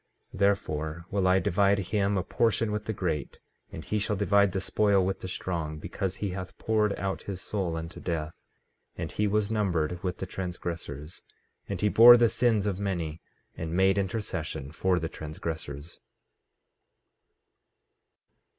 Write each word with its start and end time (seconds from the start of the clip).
14:12 0.33 0.39
Therefore 0.39 1.05
will 1.11 1.27
I 1.27 1.37
divide 1.37 1.77
him 1.77 2.17
a 2.17 2.23
portion 2.23 2.71
with 2.71 2.85
the 2.85 2.91
great, 2.91 3.39
and 3.71 3.85
he 3.85 3.99
shall 3.99 4.15
divide 4.15 4.51
the 4.51 4.59
spoil 4.59 5.05
with 5.05 5.19
the 5.19 5.27
strong; 5.27 5.77
because 5.77 6.15
he 6.15 6.29
hath 6.31 6.57
poured 6.57 6.97
out 6.97 7.21
his 7.21 7.39
soul 7.39 7.75
unto 7.77 7.99
death; 7.99 8.43
and 8.97 9.11
he 9.11 9.27
was 9.27 9.51
numbered 9.51 10.01
with 10.01 10.17
the 10.17 10.25
transgressors; 10.25 11.21
and 11.69 11.81
he 11.81 11.87
bore 11.87 12.17
the 12.17 12.29
sins 12.29 12.65
of 12.65 12.79
many, 12.79 13.21
and 13.55 13.73
made 13.77 13.99
intercession 13.99 14.71
for 14.71 14.97
the 14.97 15.07
transgressors. 15.07 15.99